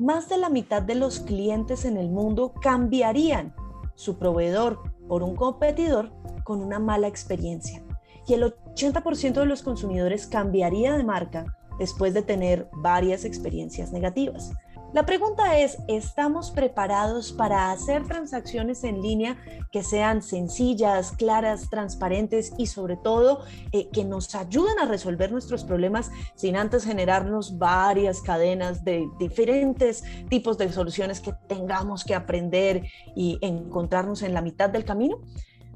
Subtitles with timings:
[0.00, 3.54] más de la mitad de los clientes en el mundo cambiarían
[3.94, 6.10] su proveedor por un competidor
[6.42, 7.82] con una mala experiencia.
[8.26, 14.52] Y el 80% de los consumidores cambiaría de marca después de tener varias experiencias negativas.
[14.92, 19.36] La pregunta es, ¿estamos preparados para hacer transacciones en línea
[19.70, 25.62] que sean sencillas, claras, transparentes y sobre todo eh, que nos ayuden a resolver nuestros
[25.62, 32.84] problemas sin antes generarnos varias cadenas de diferentes tipos de soluciones que tengamos que aprender
[33.14, 35.20] y encontrarnos en la mitad del camino?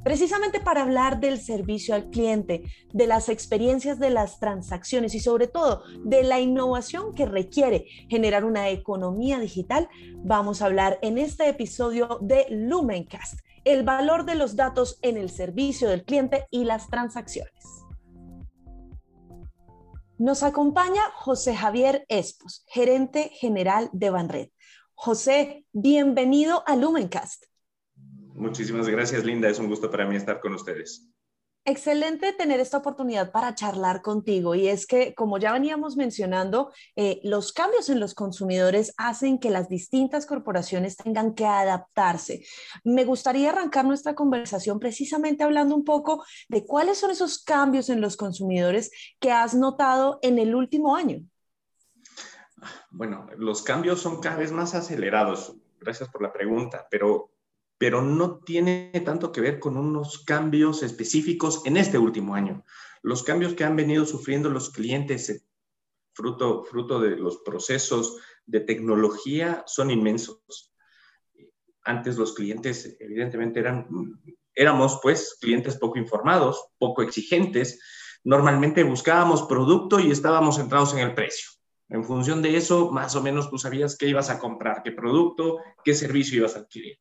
[0.05, 2.63] Precisamente para hablar del servicio al cliente,
[2.93, 8.45] de las experiencias de las transacciones y sobre todo de la innovación que requiere generar
[8.45, 14.55] una economía digital, vamos a hablar en este episodio de Lumencast, el valor de los
[14.57, 17.65] datos en el servicio del cliente y las transacciones.
[20.19, 24.49] Nos acompaña José Javier Espos, gerente general de Banred.
[24.93, 27.47] José, bienvenido a Lumencast.
[28.35, 29.49] Muchísimas gracias, Linda.
[29.49, 31.09] Es un gusto para mí estar con ustedes.
[31.67, 37.21] Excelente tener esta oportunidad para charlar contigo y es que, como ya veníamos mencionando, eh,
[37.25, 42.45] los cambios en los consumidores hacen que las distintas corporaciones tengan que adaptarse.
[42.83, 48.03] Me gustaría arrancar nuestra conversación precisamente hablando un poco de cuáles son esos cambios en
[48.03, 51.23] los consumidores que has notado en el último año.
[52.91, 55.57] Bueno, los cambios son cada vez más acelerados.
[55.81, 57.34] Gracias por la pregunta, pero
[57.85, 62.65] pero no tiene tanto que ver con unos cambios específicos en este último año.
[63.03, 65.43] Los cambios que han venido sufriendo los clientes eh,
[66.15, 70.73] fruto, fruto de los procesos de tecnología son inmensos.
[71.83, 73.87] Antes los clientes evidentemente eran,
[74.55, 77.83] éramos pues clientes poco informados, poco exigentes.
[78.25, 81.51] Normalmente buscábamos producto y estábamos centrados en el precio.
[81.91, 85.59] En función de eso, más o menos tú sabías qué ibas a comprar, qué producto,
[85.85, 86.99] qué servicio ibas a adquirir.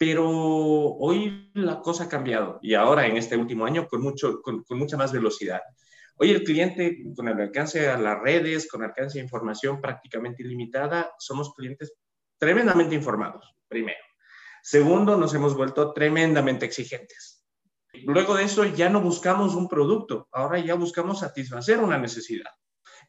[0.00, 4.64] Pero hoy la cosa ha cambiado y ahora en este último año con, mucho, con,
[4.70, 5.60] mucha más velocidad.
[6.16, 11.12] Hoy el cliente, con el alcance a las redes, con alcance a información prácticamente ilimitada,
[11.18, 11.92] somos clientes
[12.38, 13.98] tremendamente informados, primero.
[14.62, 17.44] Segundo, nos hemos vuelto tremendamente exigentes.
[18.06, 22.50] Luego de eso ya no buscamos un producto, ahora ya buscamos satisfacer una necesidad.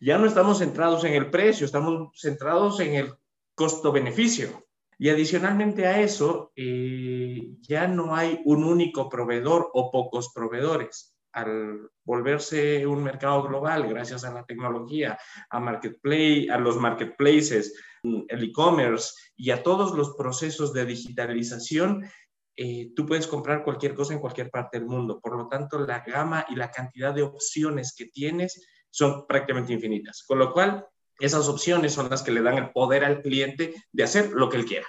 [0.02, 3.14] Ya no estamos centrados en el precio, estamos centrados en el
[3.56, 4.66] costo-beneficio.
[5.02, 11.18] Y adicionalmente a eso, eh, ya no hay un único proveedor o pocos proveedores.
[11.34, 15.18] Al volverse un mercado global, gracias a la tecnología,
[15.50, 17.74] a, marketplace, a los marketplaces,
[18.04, 22.08] el e-commerce y a todos los procesos de digitalización,
[22.56, 25.20] eh, tú puedes comprar cualquier cosa en cualquier parte del mundo.
[25.20, 30.24] Por lo tanto, la gama y la cantidad de opciones que tienes son prácticamente infinitas.
[30.28, 30.86] Con lo cual,
[31.22, 34.58] esas opciones son las que le dan el poder al cliente de hacer lo que
[34.58, 34.88] él quiera.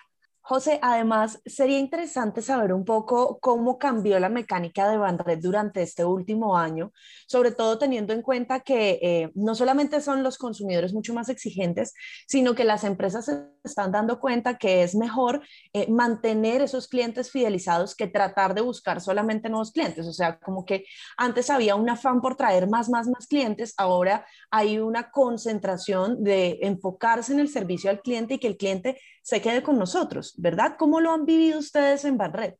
[0.52, 6.04] José, además, sería interesante saber un poco cómo cambió la mecánica de Banred durante este
[6.04, 6.92] último año,
[7.26, 11.94] sobre todo teniendo en cuenta que eh, no solamente son los consumidores mucho más exigentes,
[12.26, 15.40] sino que las empresas se están dando cuenta que es mejor
[15.72, 20.06] eh, mantener esos clientes fidelizados que tratar de buscar solamente nuevos clientes.
[20.06, 20.84] O sea, como que
[21.16, 26.58] antes había un afán por traer más, más, más clientes, ahora hay una concentración de
[26.60, 30.76] enfocarse en el servicio al cliente y que el cliente se quede con nosotros, ¿verdad?
[30.78, 32.58] ¿Cómo lo han vivido ustedes en Barret?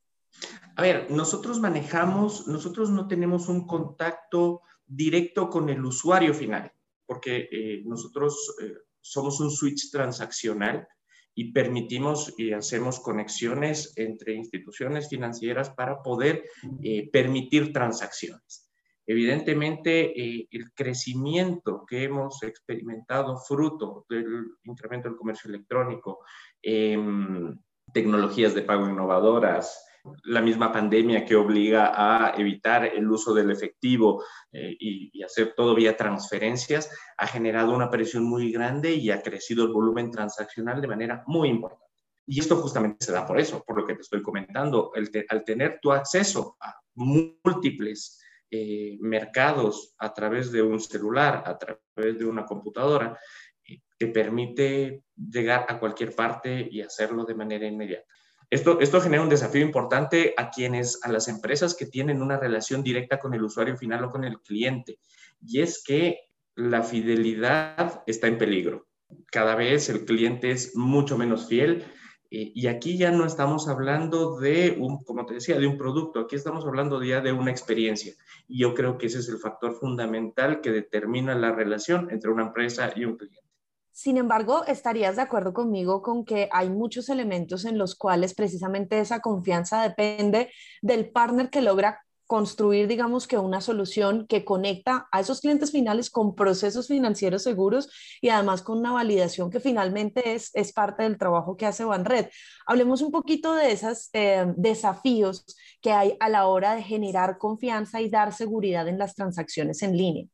[0.76, 6.72] A ver, nosotros manejamos, nosotros no tenemos un contacto directo con el usuario final,
[7.06, 10.86] porque eh, nosotros eh, somos un switch transaccional
[11.34, 16.44] y permitimos y hacemos conexiones entre instituciones financieras para poder
[16.82, 18.61] eh, permitir transacciones.
[19.06, 26.20] Evidentemente, eh, el crecimiento que hemos experimentado fruto del incremento del comercio electrónico,
[26.62, 27.58] em,
[27.92, 29.84] tecnologías de pago innovadoras,
[30.24, 35.54] la misma pandemia que obliga a evitar el uso del efectivo eh, y, y, hacer
[35.56, 40.80] todo vía transferencias, ha generado una presión muy grande y ha crecido el volumen transaccional
[40.80, 41.82] de manera muy importante.
[42.26, 45.44] Y esto justamente se da por eso, por lo que te estoy comentando, el al
[45.44, 48.21] tener tu acceso a múltiples
[48.54, 53.18] eh, mercados a través de un celular, a través de una computadora,
[53.66, 58.04] eh, te permite llegar a cualquier parte y hacerlo de manera inmediata.
[58.50, 62.82] Esto, esto genera un desafío importante a quienes, a las empresas que tienen una relación
[62.82, 64.98] directa con el usuario final o con el cliente,
[65.40, 66.18] y es que
[66.54, 68.86] la fidelidad está en peligro.
[69.30, 71.86] Cada vez el cliente es mucho menos fiel
[72.34, 76.36] y aquí ya no estamos hablando de un, como te decía, de un producto, aquí
[76.36, 78.14] estamos hablando ya de una experiencia.
[78.48, 82.44] Y yo creo que ese es el factor fundamental que determina la relación entre una
[82.44, 83.42] empresa y un cliente.
[83.90, 88.98] Sin embargo, ¿estarías de acuerdo conmigo con que hay muchos elementos en los cuales precisamente
[88.98, 90.50] esa confianza depende
[90.80, 96.10] del partner que logra construir, digamos que una solución que conecta a esos clientes finales
[96.10, 97.90] con procesos financieros seguros
[98.20, 102.28] y además con una validación que finalmente es, es parte del trabajo que hace OneRed.
[102.66, 105.44] Hablemos un poquito de esos eh, desafíos
[105.80, 109.96] que hay a la hora de generar confianza y dar seguridad en las transacciones en
[109.96, 110.26] línea.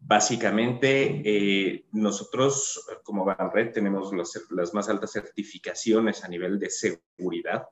[0.00, 4.12] Básicamente, eh, nosotros como OneRed tenemos
[4.50, 7.64] las más altas certificaciones a nivel de seguridad.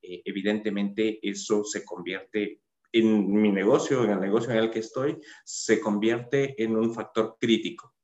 [0.00, 2.61] Eh, evidentemente, eso se convierte
[2.92, 7.36] en mi negocio, en el negocio en el que estoy, se convierte en un factor
[7.40, 7.94] crítico.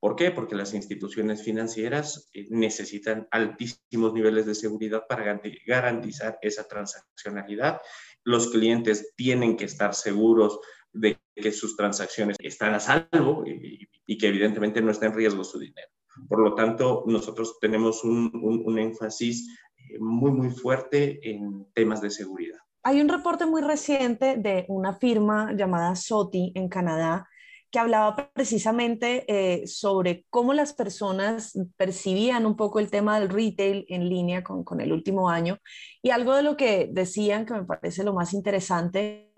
[0.00, 0.30] ¿Por qué?
[0.30, 7.80] Porque las instituciones financieras eh, necesitan altísimos niveles de seguridad para garantizar esa transaccionalidad.
[8.24, 10.60] Los clientes tienen que estar seguros
[10.92, 15.58] de que sus transacciones están a salvo y, que evidentemente no está en riesgo su
[15.58, 15.88] dinero.
[16.28, 18.30] Por lo tanto, nosotros tenemos un,
[18.64, 22.58] un énfasis eh, muy, muy fuerte en temas de seguridad.
[22.88, 27.28] Hay un reporte muy reciente de una firma llamada SOTI en Canadá
[27.70, 33.84] que hablaba precisamente eh, sobre cómo las personas percibían un poco el tema del retail
[33.90, 35.58] en línea con, el último año.
[36.00, 39.32] Y algo de lo que decían, que me parece lo más interesante,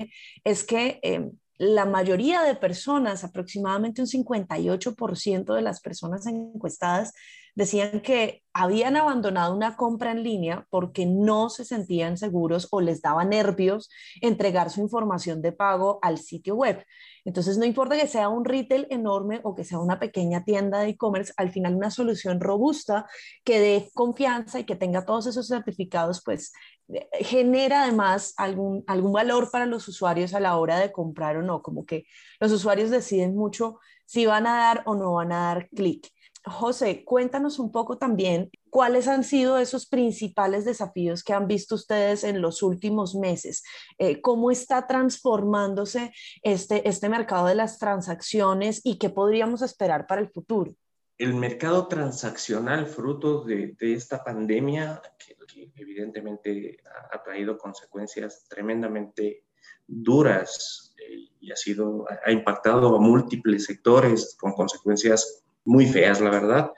[0.44, 7.14] es que eh, la mayoría de personas, aproximadamente un 58% de las personas encuestadas,
[7.60, 13.02] decían que habían abandonado una compra en línea porque no se sentían seguros o les
[13.02, 13.90] daba nervios
[14.22, 16.82] entregar su información de pago al sitio web.
[17.26, 20.88] Entonces, no importa que sea un retail enorme o que sea una pequeña tienda de
[20.88, 23.04] e-commerce, al final una solución robusta
[23.44, 26.54] que dé confianza y que tenga todos esos certificados, pues
[26.88, 31.42] eh, genera además algún, algún valor para los usuarios a la hora de comprar o
[31.42, 32.06] no, como que
[32.40, 36.10] los usuarios deciden mucho si van a dar o no van a dar clic.
[36.44, 42.25] José, cuéntanos un poco también cuáles han sido esos principales desafíos que han visto ustedes
[42.25, 43.62] en los últimos meses.
[43.98, 50.22] Eh, ¿Cómo está transformándose este, este mercado de las transacciones y qué podríamos esperar para
[50.22, 50.75] el futuro?
[51.19, 55.37] El mercado transaccional, fruto de, esta pandemia, que,
[55.75, 56.78] evidentemente
[57.12, 59.44] ha, traído consecuencias tremendamente
[59.87, 66.30] duras eh, y ha, sido, ha impactado a múltiples sectores con consecuencias muy feas, la
[66.30, 66.70] verdad.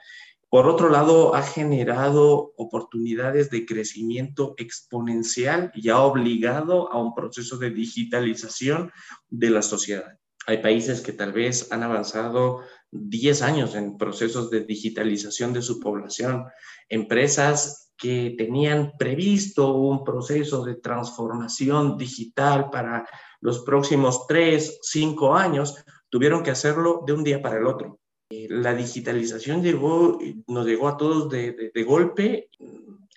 [0.53, 7.57] Por otro lado, ha generado oportunidades de crecimiento exponencial y ha obligado a un proceso
[7.57, 8.91] de digitalización
[9.29, 10.19] de la sociedad.
[10.45, 15.79] Hay países que tal vez han avanzado 10 años en procesos de digitalización de su
[15.79, 16.45] población,
[16.87, 23.07] empresas que tenían previsto un proceso de transformación digital para
[23.41, 27.99] los próximos 3, 5 años, tuvieron que hacerlo de un día para el otro
[28.29, 32.49] la digitalización llegó, nos llegó a todos de, golpe.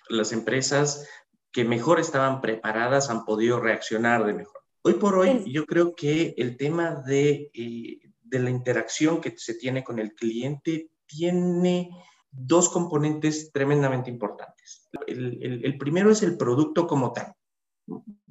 [0.09, 1.07] Las empresas
[1.51, 4.61] que mejor estaban preparadas han podido reaccionar de mejor.
[4.83, 9.55] Hoy por hoy, yo creo que el tema de, eh, de la interacción que se
[9.55, 11.89] tiene con el cliente tiene
[12.31, 14.87] dos componentes tremendamente importantes.
[15.07, 17.33] El, el, primero es el producto como tal.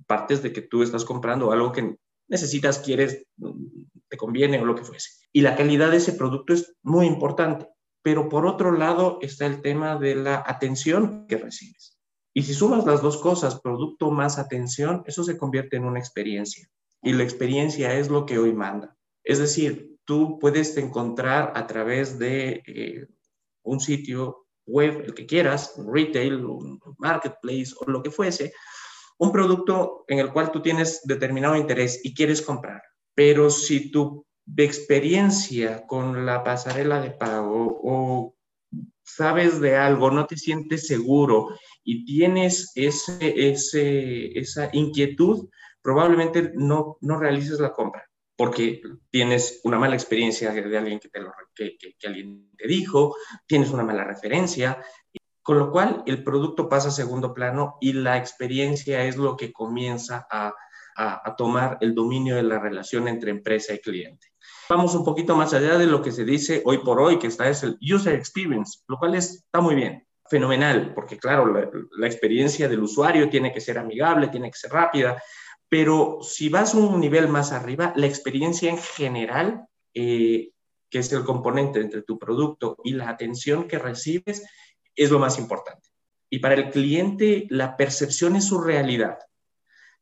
[0.06, 1.96] Partes de que tú estás comprando algo que
[2.28, 3.26] necesitas, quieres,
[4.08, 5.10] te conviene o lo que fuese.
[5.32, 7.68] Y la calidad de ese producto es muy importante.
[8.02, 11.98] Pero por otro lado está el tema de la atención que recibes.
[12.32, 16.68] Y si sumas las dos cosas, producto más atención, eso se convierte en una experiencia.
[17.02, 18.96] Y la experiencia es lo que hoy manda.
[19.25, 23.06] Es decir, tú puedes encontrar a través de eh,
[23.62, 28.52] un sitio web, el que quieras, un retail, un marketplace o lo que fuese,
[29.18, 32.82] un producto en el cual tú tienes determinado interés y quieres comprar.
[33.16, 34.25] Pero si tu
[34.56, 38.37] experiencia con la pasarela de pago o
[39.02, 41.49] sabes de algo, no te sientes seguro
[41.82, 45.49] y tienes ese, ese, esa inquietud,
[45.82, 51.20] probablemente no, no realices la compra porque tienes una mala experiencia de alguien que, te
[51.20, 54.85] lo, que, que, que alguien te dijo, tienes una mala referencia,
[55.42, 59.52] con lo cual el producto pasa a segundo plano y la experiencia es lo que
[59.52, 60.26] comienza
[60.96, 64.28] a, tomar el dominio de la relación entre empresa y cliente.
[64.68, 67.48] Vamos un poquito más allá de lo que se dice hoy por hoy, que está
[67.48, 72.82] es el user experience, lo cual está muy bien, fenomenal, porque claro, la, experiencia del
[72.82, 75.22] usuario tiene que ser amigable, tiene que ser rápida,
[75.68, 80.50] pero si vas un nivel más arriba, la experiencia en general, eh,
[80.88, 84.44] que es el componente entre tu producto y la atención que recibes,
[84.94, 85.90] es lo más importante.
[86.30, 89.18] Y para el cliente, la percepción es su realidad.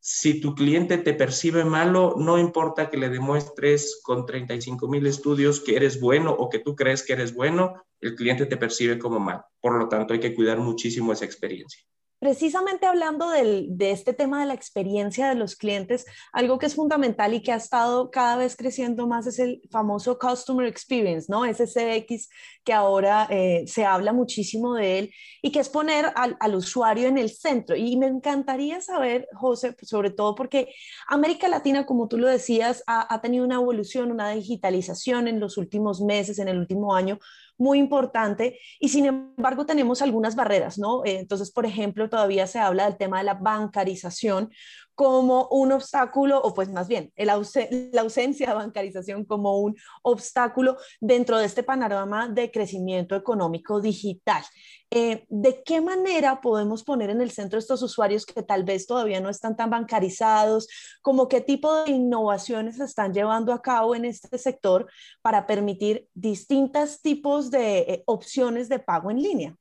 [0.07, 5.59] Si tu cliente te percibe malo, no importa que le demuestres con 35 mil estudios
[5.59, 9.19] que eres bueno o que tú crees que eres bueno, el cliente te percibe como
[9.19, 9.41] mal.
[9.59, 11.81] Por lo tanto, hay que cuidar muchísimo esa experiencia.
[12.25, 17.35] Precisamente hablando de este tema de la experiencia de los clientes, algo que es fundamental
[17.35, 21.45] y que ha estado cada vez creciendo más es el famoso Customer Experience, ¿no?
[21.45, 22.27] Ese CX
[22.63, 25.13] que ahora eh, se habla muchísimo de él
[25.43, 27.75] y que es poner al, al, usuario en el centro.
[27.75, 30.73] Y me encantaría saber, José, sobre todo porque
[31.07, 35.59] América Latina, como tú lo decías, ha, ha tenido una evolución, una digitalización en los
[35.59, 37.19] últimos meses, en el último año,
[37.57, 41.05] muy importante y sin embargo tenemos algunas barreras, ¿no?
[41.05, 44.51] Eh, entonces, por ejemplo, todavía se habla del tema de la bancarización
[44.95, 51.37] como un obstáculo, o pues más bien, la ausencia de bancarización como un obstáculo dentro
[51.37, 54.43] de este panorama de crecimiento económico digital.
[54.89, 59.19] Eh, ¿De qué manera podemos poner en el centro estos usuarios que tal vez todavía
[59.19, 60.67] no están tan bancarizados?
[61.01, 64.87] ¿Como qué tipo de innovaciones se están llevando a cabo en este sector
[65.21, 69.55] para permitir distintos tipos de eh, opciones de pago en línea?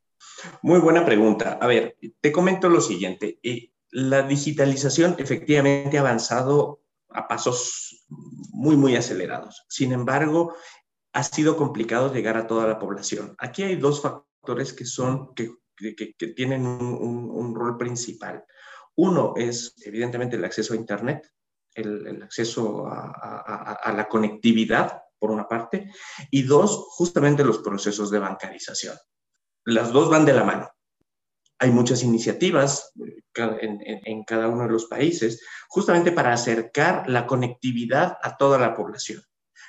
[0.63, 1.59] Muy buena pregunta.
[1.61, 3.39] A ver, te comento lo siguiente.
[3.43, 9.65] Eh, la digitalización efectivamente ha avanzado a pasos muy, muy acelerados.
[9.69, 10.57] Sin embargo,
[11.13, 13.37] ha sido complicado llegar a toda la población.
[13.39, 15.55] Aquí hay dos factores que son, que,
[16.35, 18.45] tienen un, rol principal.
[18.97, 21.31] Uno es, evidentemente, el acceso a Internet,
[21.73, 25.89] el, acceso a, la conectividad, por una parte,
[26.33, 28.97] y dos, justamente los procesos de bancarización.
[29.67, 30.74] Las dos van de la mano.
[31.59, 32.93] Hay muchas iniciativas
[33.35, 38.75] en, en, cada uno de los países justamente para acercar la conectividad a toda la
[38.75, 39.23] población.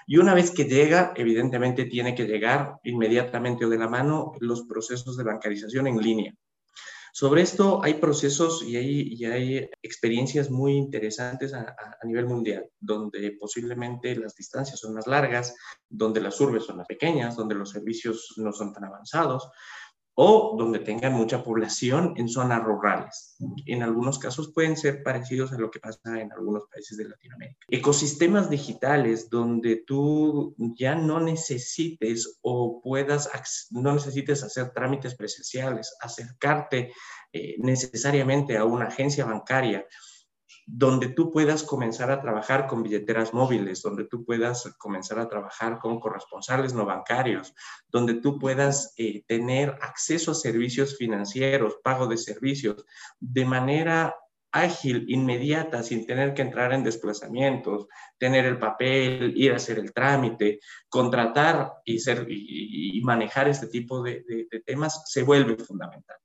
[0.08, 4.63] Y una vez que llega, evidentemente tiene que llegar inmediatamente o de la mano los
[4.63, 6.34] procesos de bancarización en línea.
[7.18, 12.70] Sobre esto hay procesos y hay, y hay experiencias muy interesantes a, a, nivel mundial,
[12.77, 15.56] donde posiblemente las distancias son más largas,
[15.88, 19.50] donde las urbes son más pequeñas, donde los servicios no son tan avanzados,
[20.15, 23.36] o donde tengan mucha población en zonas rurales.
[23.65, 27.65] En algunos casos pueden ser parecidos a lo que pasa en algunos países de Latinoamérica.
[27.69, 33.29] Ecosistemas digitales donde tú ya no necesites o puedas,
[33.72, 36.93] no necesites hacer trámites presenciales, acercarte
[37.34, 39.86] eh, necesariamente a una agencia bancaria
[40.65, 45.77] donde tú puedas comenzar a trabajar con billeteras móviles, donde tú puedas comenzar a trabajar
[45.79, 47.53] con corresponsales no bancarios,
[47.89, 52.86] donde tú puedas eh, tener acceso a servicios financieros, pago de servicios,
[53.19, 54.15] de manera
[54.51, 59.93] ágil, inmediata, sin tener que entrar en desplazamientos, tener el papel, ir a hacer el
[59.93, 64.24] trámite, contratar y, manejar este tipo de
[64.65, 66.17] temas, se vuelve fundamental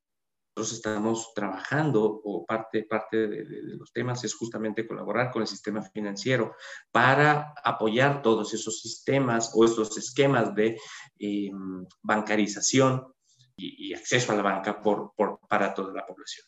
[0.61, 3.45] nosotros estamos trabajando o parte, parte de,
[3.77, 6.55] los temas es justamente colaborar con el sistema financiero
[6.93, 10.79] para apoyar todos esos sistemas o esos esquemas de
[11.19, 13.15] em, bancarización
[13.57, 15.13] y, acceso a la banca por,
[15.49, 16.47] para toda la población.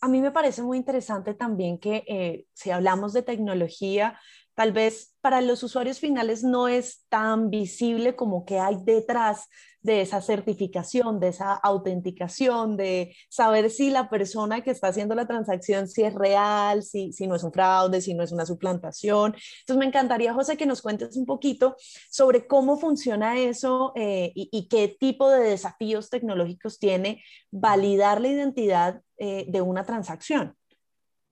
[0.00, 4.18] A mí me parece muy interesante también que eh, si hablamos de tecnología,
[4.60, 9.46] tal vez para los usuarios finales no es tan visible como que hay detrás
[9.80, 15.26] de esa certificación, de esa autenticación, de saber si la persona que está haciendo la
[15.26, 19.34] transacción si es real, si, no es un fraude, si no es una suplantación.
[19.60, 21.74] Entonces me encantaría, José, que nos cuentes un poquito
[22.10, 29.00] sobre cómo funciona eso eh, y, qué tipo de desafíos tecnológicos tiene validar la identidad
[29.16, 30.54] eh, de una transacción.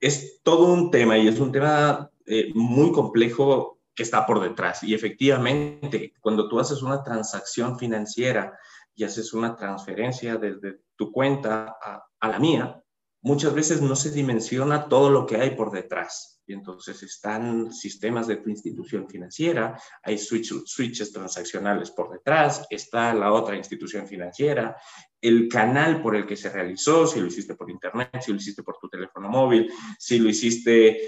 [0.01, 4.85] Es todo un tema y es un tema eh, muy complejo que está por detrás.
[4.85, 8.57] Y efectivamente, cuando tú haces una transacción financiera
[8.95, 11.77] y haces una transferencia desde tu cuenta
[12.21, 12.81] a, la mía,
[13.23, 16.41] muchas veces no se dimensiona todo lo que hay por detrás.
[16.47, 23.33] Y entonces están sistemas de tu institución financiera, hay switches transaccionales por detrás, está la
[23.33, 24.77] otra institución financiera,
[25.21, 28.63] el canal por el que se realizó, si lo hiciste por internet, si lo hiciste
[28.63, 31.01] por tu teléfono móvil, si lo hiciste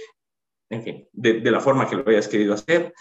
[0.70, 2.94] en fin, de, la forma que lo hayas querido hacer,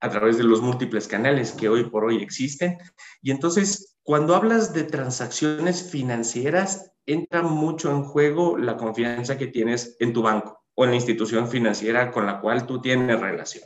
[0.00, 2.76] a través de los múltiples canales que hoy por hoy existen.
[3.22, 9.96] Y entonces, cuando hablas de transacciones financieras, entra mucho en juego la confianza que tienes
[10.00, 13.64] en tu banco o en la institución financiera con la cual tú tienes relación.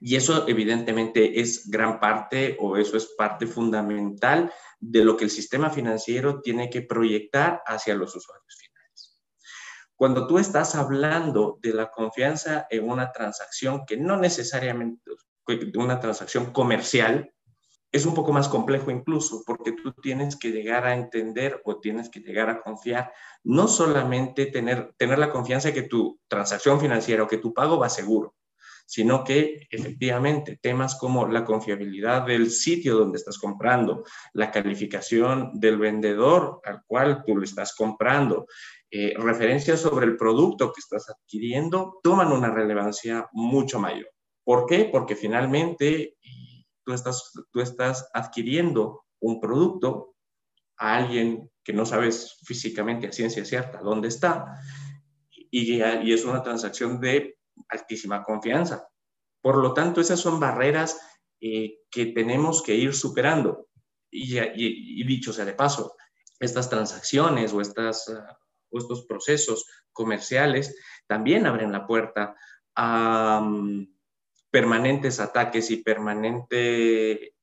[0.00, 5.30] Y eso evidentemente es gran parte o eso es parte fundamental de lo que el
[5.30, 8.63] sistema financiero tiene que proyectar hacia los usuarios
[9.96, 15.10] cuando tú estás hablando de la confianza en una transacción que no necesariamente,
[15.76, 17.32] una transacción comercial,
[17.94, 22.10] es un poco más complejo incluso, porque tú tienes que llegar a entender o tienes
[22.10, 23.12] que llegar a confiar,
[23.44, 27.78] no solamente tener, tener la confianza de que tu transacción financiera o que tu pago
[27.78, 28.34] va seguro,
[28.84, 35.78] sino que efectivamente temas como la confiabilidad del sitio donde estás comprando, la calificación del
[35.78, 38.46] vendedor al cual tú le estás comprando,
[38.96, 44.08] eh, referencias sobre el producto que estás adquiriendo, toman una relevancia mucho mayor.
[44.44, 44.84] ¿Por qué?
[44.84, 46.16] Porque finalmente
[46.84, 50.14] tú estás, tú estás adquiriendo un producto
[50.76, 54.60] a alguien que no sabes físicamente a ciencia cierta dónde está
[55.50, 58.88] y, y es una transacción de altísima confianza.
[59.40, 60.98] Por lo tanto, esas son barreras
[61.40, 63.68] eh, que tenemos que ir superando.
[64.10, 65.96] Y, dicho sea de paso,
[66.38, 68.22] estas transacciones o, estas, uh,
[68.74, 70.76] o estos procesos comerciales
[71.06, 72.34] también abren la puerta
[72.74, 73.86] a, um,
[74.50, 77.34] permanentes ataques y permanente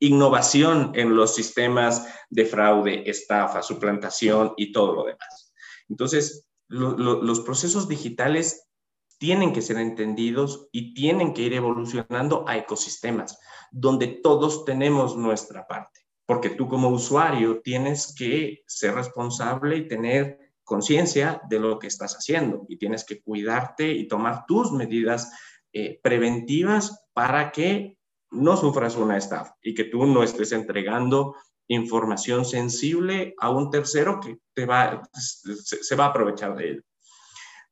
[0.00, 5.54] innovación en los sistemas de fraude, estafa, suplantación y todo lo demás.
[5.88, 8.68] Entonces, los procesos digitales
[9.16, 13.38] tienen que ser entendidos y tienen que ir evolucionando a ecosistemas
[13.70, 20.38] donde todos tenemos nuestra parte, porque tú como usuario tienes que ser responsable y tener
[20.68, 25.32] conciencia de lo que estás haciendo y tienes que cuidarte y tomar tus medidas
[25.72, 27.96] eh, preventivas para que
[28.30, 31.34] no sufras una estafa y que tú no estés entregando
[31.68, 36.84] información sensible a un tercero que te va, se, va a aprovechar de él.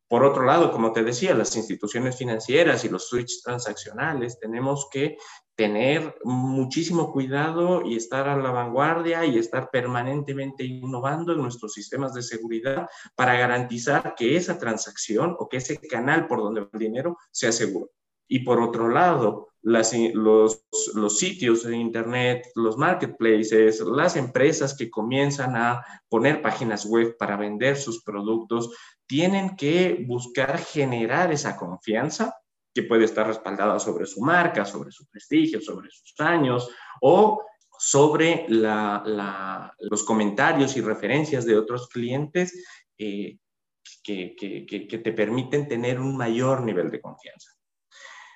[0.08, 5.18] Por otro lado, como te decía, las instituciones financieras y los switches transaccionales tenemos que
[5.56, 12.12] tener muchísimo cuidado y estar a la vanguardia y estar permanentemente innovando en nuestros sistemas
[12.12, 16.78] de seguridad para garantizar que esa transacción o que ese canal por donde va el
[16.78, 17.90] dinero sea seguro.
[18.28, 25.56] Y por otro lado, los, los sitios de Internet, los marketplaces, las empresas que comienzan
[25.56, 28.70] a poner páginas web para vender sus productos,
[29.06, 32.34] tienen que buscar generar esa confianza
[32.76, 36.68] que puede estar respaldada sobre su marca, sobre su prestigio, sobre sus años
[37.00, 37.42] o
[37.78, 42.52] sobre los comentarios y referencias de otros clientes
[42.98, 43.38] eh,
[44.04, 47.50] que, te permiten tener un mayor nivel de confianza.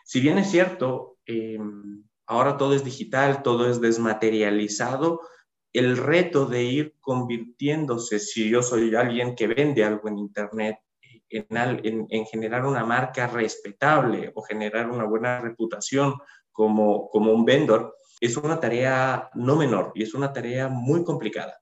[0.06, 5.20] Si bien es cierto, em, ahora todo es digital, todo es desmaterializado,
[5.74, 10.78] el reto de ir convirtiéndose, si yo soy alguien que vende algo en Internet,
[11.30, 16.14] en, generar una marca respetable o generar una buena reputación
[16.50, 21.58] como, como un vendor, es una tarea no menor y es una tarea muy complicada.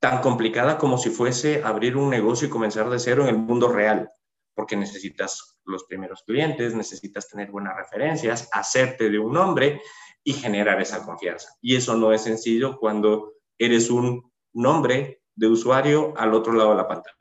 [0.00, 3.68] Tan complicada como si fuese abrir un negocio y comenzar de cero en el mundo
[3.68, 4.10] real,
[4.54, 9.80] porque necesitas los primeros clientes, necesitas tener buenas referencias, hacerte de un nombre
[10.24, 11.50] y generar esa confianza.
[11.60, 16.76] Y eso no es sencillo cuando eres un nombre de usuario al otro lado de
[16.76, 17.16] la pantalla.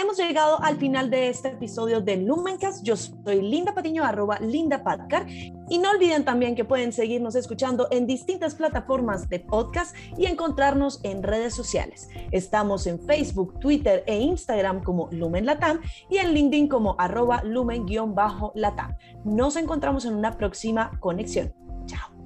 [0.00, 2.82] Hemos llegado al final de este episodio de Lumencast.
[2.82, 5.26] Yo soy Linda Patiño, arroba Linda Patcar.
[5.28, 11.00] Y no olviden también que pueden seguirnos escuchando en distintas plataformas de podcast y encontrarnos
[11.04, 12.08] en redes sociales.
[12.30, 18.96] Estamos en Facebook, Twitter e Instagram como Lumen Latam y en LinkedIn como arroba Lumen-Latam.
[19.24, 21.52] Nos encontramos en una próxima conexión.
[21.84, 22.19] Chao.